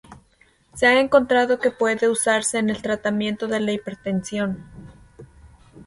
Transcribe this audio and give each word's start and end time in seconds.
Se 0.73 0.87
ha 0.87 0.99
encontrado 0.99 1.59
que 1.59 1.69
puede 1.69 2.09
usarse 2.09 2.57
en 2.57 2.71
el 2.71 2.81
tratamiento 2.81 3.47
de 3.47 3.59
la 3.59 3.71
hipertensión. 3.71 4.65